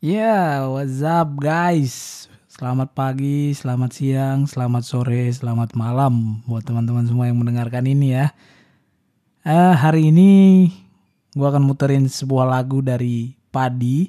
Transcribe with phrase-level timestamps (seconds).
[0.00, 2.24] Yeah, what's up guys?
[2.48, 8.32] Selamat pagi, selamat siang, selamat sore, selamat malam buat teman-teman semua yang mendengarkan ini ya.
[9.44, 10.72] Eh, hari ini
[11.36, 14.08] gue akan muterin sebuah lagu dari Padi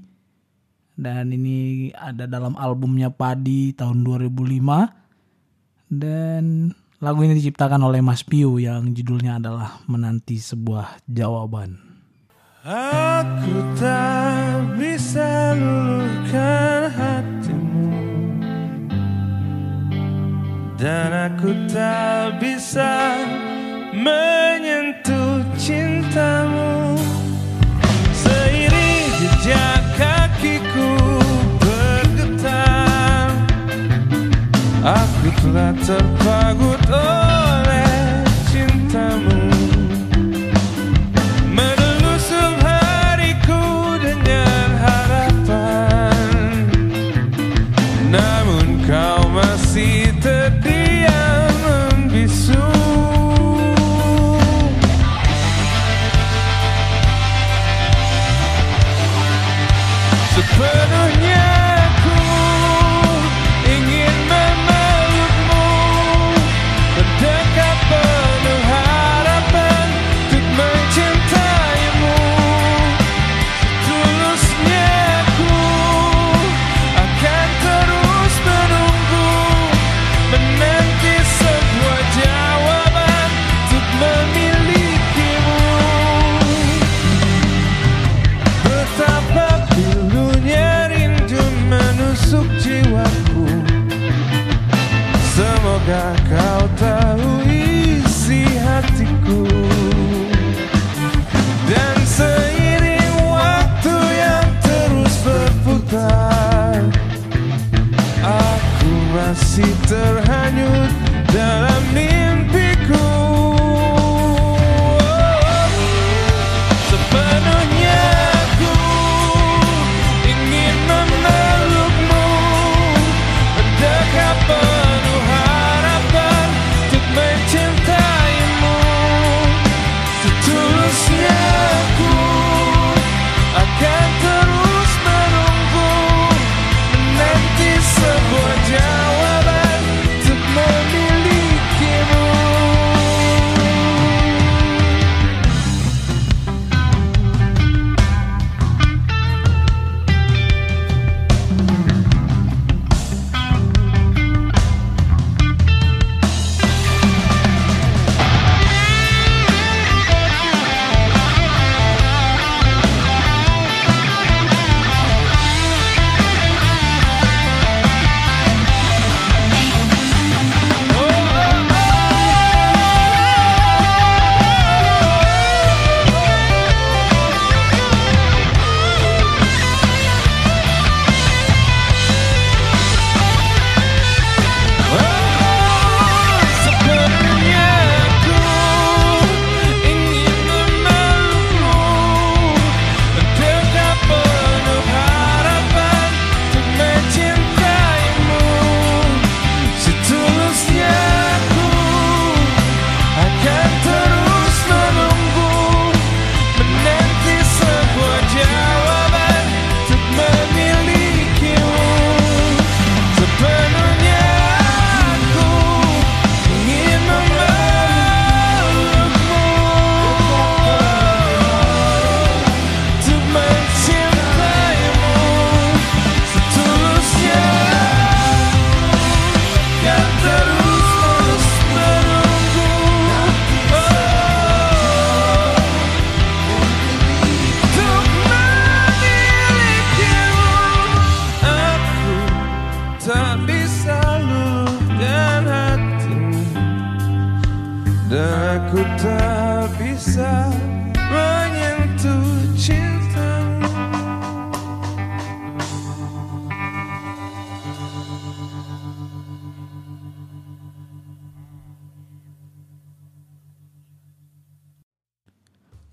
[0.95, 6.71] dan ini ada dalam albumnya Padi tahun 2005 dan
[7.03, 11.90] lagu ini diciptakan oleh Mas Piu yang judulnya adalah Menanti Sebuah Jawaban.
[12.61, 17.89] Aku tak bisa luluhkan hatimu.
[20.77, 23.17] Dan aku tak bisa
[23.97, 27.01] menyentuh cintamu.
[28.13, 30.93] Seiring jejak kakiku
[31.57, 33.41] bergetar.
[34.85, 37.30] Aku telah terpagut oleh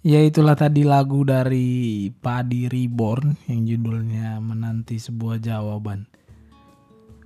[0.06, 6.06] Ya itulah tadi lagu dari Padi Reborn yang judulnya Menanti Sebuah Jawaban.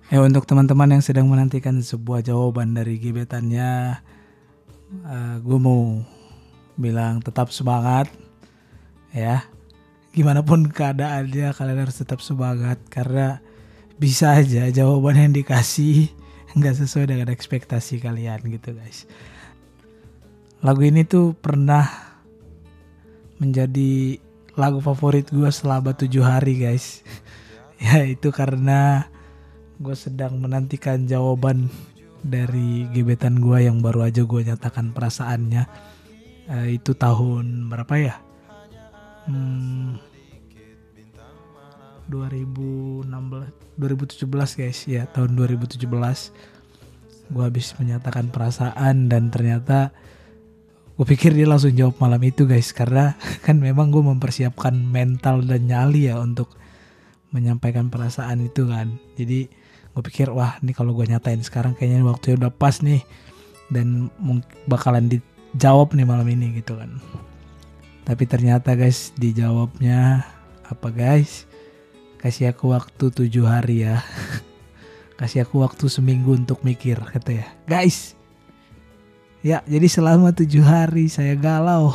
[0.09, 3.97] Ya untuk teman-teman yang sedang menantikan sebuah jawaban dari gebetannya,
[5.41, 6.05] gue mau
[6.77, 8.09] bilang tetap semangat
[9.13, 9.45] ya
[10.13, 13.41] gimana pun keadaannya kalian harus tetap semangat karena
[13.97, 16.13] bisa aja jawaban yang dikasih
[16.57, 19.09] nggak sesuai dengan ekspektasi kalian gitu guys.
[20.61, 22.12] Lagu ini tuh pernah
[23.43, 24.23] menjadi
[24.55, 27.03] lagu favorit gue selama tujuh hari guys.
[27.83, 29.11] ya itu karena
[29.83, 31.67] gue sedang menantikan jawaban
[32.23, 35.67] dari gebetan gue yang baru aja gue nyatakan perasaannya.
[36.47, 38.15] Uh, itu tahun berapa ya?
[39.27, 39.99] hmm,
[42.11, 43.07] 2016
[43.79, 45.87] 2017 guys ya tahun 2017
[47.33, 49.95] gue habis menyatakan perasaan dan ternyata
[51.03, 55.67] gue pikir dia langsung jawab malam itu guys karena kan memang gue mempersiapkan mental dan
[55.67, 56.55] nyali ya untuk
[57.35, 59.51] menyampaikan perasaan itu kan jadi
[59.93, 63.03] gue pikir wah ini kalau gue nyatain sekarang kayaknya waktunya udah pas nih
[63.75, 64.15] dan
[64.71, 67.03] bakalan dijawab nih malam ini gitu kan
[68.07, 70.23] tapi ternyata guys dijawabnya
[70.73, 71.45] apa guys?
[72.17, 74.01] Kasih aku waktu tujuh hari ya.
[75.21, 77.47] Kasih aku waktu seminggu untuk mikir kata ya.
[77.69, 78.22] Guys.
[79.43, 81.91] Ya jadi selama tujuh hari saya galau.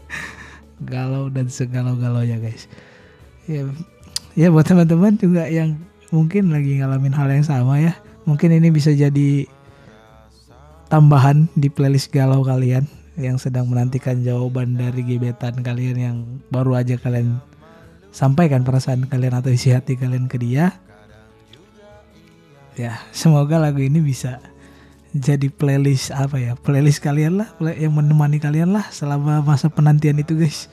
[0.92, 2.70] galau dan segalau-galau ya guys.
[3.50, 3.66] Ya,
[4.38, 5.74] ya buat teman-teman juga yang
[6.14, 7.98] mungkin lagi ngalamin hal yang sama ya.
[8.22, 9.50] Mungkin ini bisa jadi
[10.86, 12.86] tambahan di playlist galau kalian
[13.18, 16.16] yang sedang menantikan jawaban dari gebetan kalian yang
[16.48, 17.42] baru aja kalian
[18.14, 20.78] sampaikan perasaan kalian atau isi hati kalian ke dia.
[22.78, 24.51] Ya, semoga lagu ini bisa
[25.12, 26.52] jadi playlist apa ya?
[26.56, 30.72] Playlist kalian lah, yang menemani kalian lah selama masa penantian itu, guys.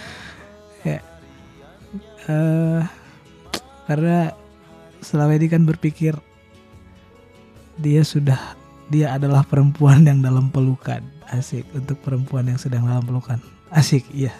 [0.88, 1.04] ya.
[2.24, 2.80] Uh,
[3.84, 4.32] karena
[5.02, 6.14] selama ini kan berpikir
[7.76, 8.54] dia sudah
[8.88, 11.02] dia adalah perempuan yang dalam pelukan
[11.34, 13.42] asik untuk perempuan yang sedang dalam pelukan
[13.74, 14.30] asik iya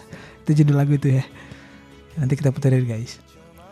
[0.45, 1.25] itu judul lagu itu ya
[2.15, 3.19] nanti kita puterin guys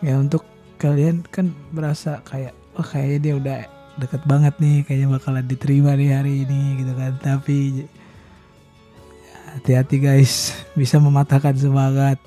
[0.03, 0.43] ya untuk
[0.81, 3.57] kalian kan berasa kayak oh kayaknya dia udah
[4.01, 7.13] deket banget nih kayaknya bakalan diterima nih hari ini gitu kan.
[7.21, 7.85] Tapi
[9.55, 10.57] hati-hati guys.
[10.73, 12.17] Bisa mematahkan semangat.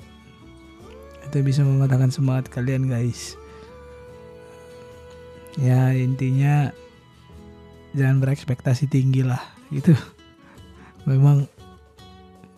[1.27, 3.35] Itu bisa mematahkan semangat kalian guys.
[5.59, 6.71] Ya intinya
[7.95, 9.95] jangan berekspektasi tinggi lah gitu.
[11.07, 11.47] Memang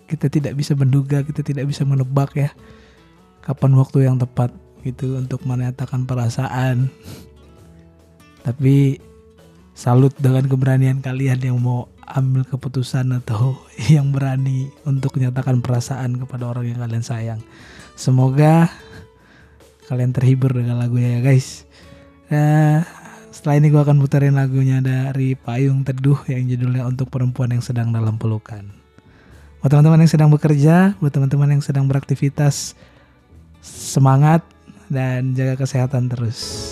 [0.06, 2.54] kita tidak bisa menduga, kita tidak bisa menebak ya
[3.42, 4.54] kapan waktu yang tepat
[4.86, 6.88] gitu untuk menyatakan perasaan.
[8.46, 9.02] Tapi
[9.74, 13.58] salut dengan keberanian kalian yang mau ambil keputusan atau
[13.94, 17.40] yang berani untuk menyatakan perasaan kepada orang yang kalian sayang.
[17.98, 18.70] Semoga
[19.90, 21.66] kalian terhibur dengan lagunya ya guys.
[22.30, 22.86] Nah,
[23.34, 27.90] setelah ini gue akan puterin lagunya dari Payung Teduh yang judulnya Untuk Perempuan yang Sedang
[27.90, 28.66] Dalam Pelukan.
[29.62, 32.78] Buat teman-teman yang sedang bekerja, buat teman-teman yang sedang beraktivitas,
[33.62, 34.42] semangat
[34.86, 36.65] dan jaga kesehatan terus.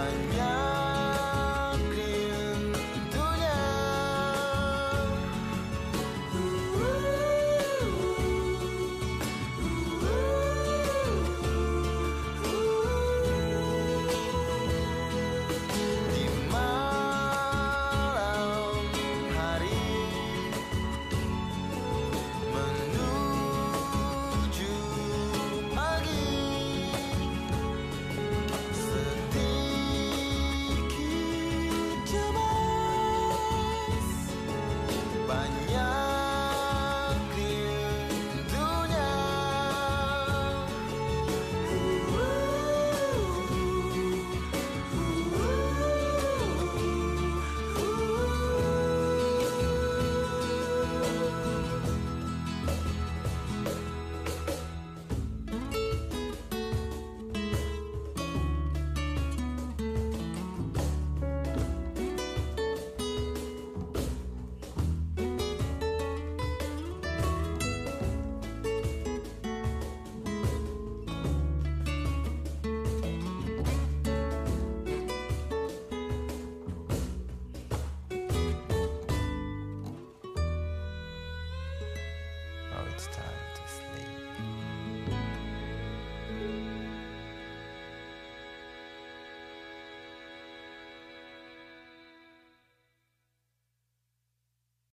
[0.00, 0.59] mañana.